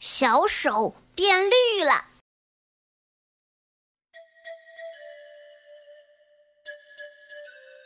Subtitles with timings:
[0.00, 2.06] 小手变绿了。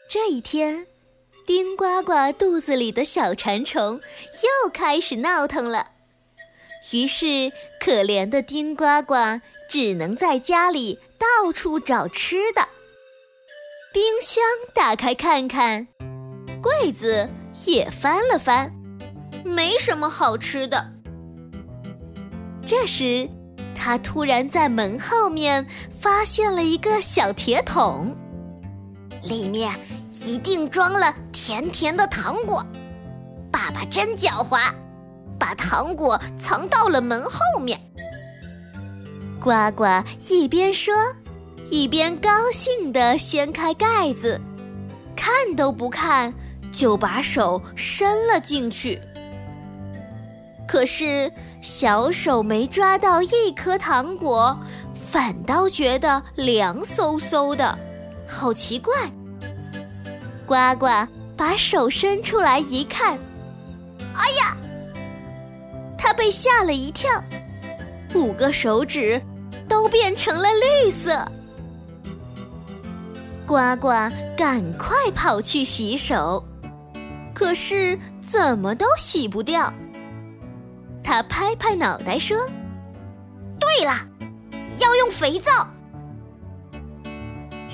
[0.08, 0.88] 这一天，
[1.46, 4.00] 丁呱呱肚子里的小馋虫
[4.64, 5.92] 又开始闹腾了。
[6.90, 9.14] 于是，可怜的丁呱呱
[9.68, 12.68] 只能在家里到处找吃的。
[13.92, 14.42] 冰箱
[14.74, 15.86] 打开看看，
[16.60, 17.28] 柜子
[17.66, 18.72] 也翻了翻，
[19.44, 20.99] 没什么好吃的。
[22.64, 23.28] 这时，
[23.74, 25.66] 他突然在门后面
[25.98, 28.14] 发现了一个小铁桶，
[29.22, 29.74] 里面
[30.24, 32.64] 一定装了甜甜的糖果。
[33.50, 34.72] 爸爸真狡猾，
[35.38, 37.80] 把糖果藏到了门后面。
[39.40, 39.84] 呱呱
[40.28, 40.94] 一边说，
[41.70, 44.40] 一边高兴地掀开盖子，
[45.16, 46.32] 看都不看，
[46.70, 49.00] 就把手伸了进去。
[50.70, 51.32] 可是。
[51.62, 54.58] 小手没抓到一颗糖果，
[54.94, 57.78] 反倒觉得凉飕飕的，
[58.26, 58.94] 好奇怪。
[60.46, 60.86] 呱呱
[61.36, 63.18] 把手伸出来一看，
[64.14, 64.56] 哎呀！
[65.98, 67.10] 他被吓了一跳，
[68.14, 69.20] 五个手指
[69.68, 71.30] 都变成了绿色。
[73.46, 73.88] 呱呱
[74.34, 76.42] 赶快跑去洗手，
[77.34, 79.70] 可是怎么都洗不掉。
[81.10, 82.38] 他拍拍脑袋说
[83.58, 83.92] ：“对了，
[84.78, 85.66] 要用肥皂。”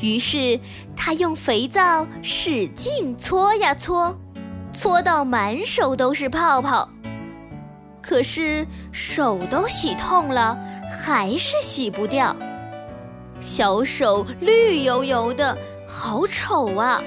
[0.01, 0.59] 于是
[0.97, 4.19] 他用肥皂使劲搓呀搓，
[4.73, 6.89] 搓到满手都是泡泡。
[8.01, 10.57] 可是手都洗痛了，
[11.05, 12.34] 还是洗不掉。
[13.39, 17.03] 小手绿油油的，好丑啊！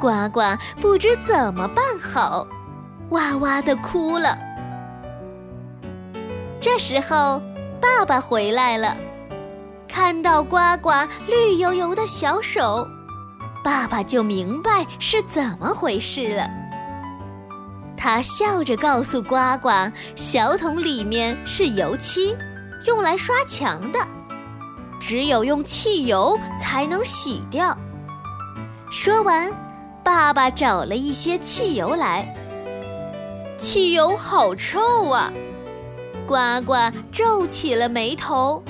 [0.00, 0.40] 呱呱
[0.80, 2.46] 不知怎么办好，
[3.10, 4.38] 哇哇的哭了。
[6.64, 7.42] 这时候，
[7.78, 8.96] 爸爸回来了，
[9.86, 10.90] 看到呱呱
[11.28, 12.88] 绿油油的小手，
[13.62, 16.48] 爸爸就明白是怎么回事了。
[17.98, 19.68] 他笑着告诉呱呱
[20.16, 22.34] ：“小桶里面是油漆，
[22.86, 23.98] 用来刷墙的，
[24.98, 27.76] 只有用汽油才能洗掉。”
[28.90, 29.52] 说完，
[30.02, 32.26] 爸爸找了一些汽油来。
[33.58, 35.30] 汽油好臭啊！
[36.26, 36.74] 呱呱
[37.12, 38.62] 皱起了眉头，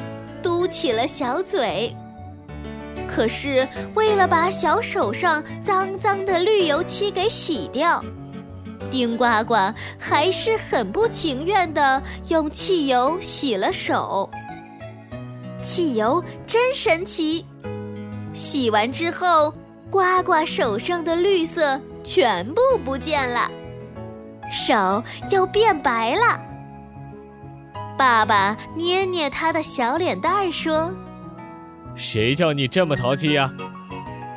[0.42, 1.94] 嘟起了小嘴。
[3.06, 8.02] 可是为了把小手上脏脏的绿油漆给洗掉，
[8.90, 9.54] 丁呱呱
[9.98, 14.28] 还是很不情愿地用汽油洗了手。
[15.62, 17.46] 汽油真神奇，
[18.32, 19.54] 洗完之后，
[19.90, 23.48] 呱呱手上的绿色全部不见了，
[24.52, 26.40] 手又变白了。
[27.96, 30.92] 爸爸捏捏他的小脸蛋儿说
[31.94, 33.52] ：“谁叫你这么淘气呀？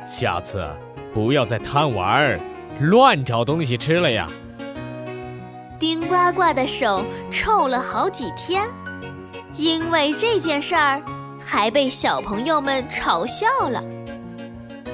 [0.06, 0.64] 下次
[1.12, 2.40] 不要再贪玩儿，
[2.80, 4.28] 乱找东西吃了呀！”
[5.78, 8.64] 丁呱呱的手臭了好几天，
[9.54, 11.00] 因为这件事儿
[11.44, 13.82] 还被小朋友们嘲笑了。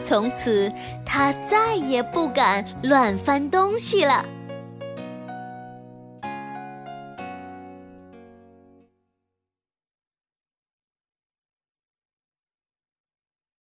[0.00, 0.70] 从此，
[1.04, 4.24] 他再也不敢乱翻东西了。